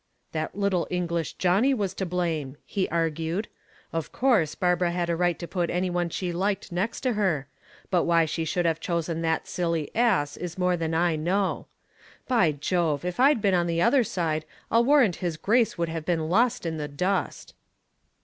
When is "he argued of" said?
2.65-4.11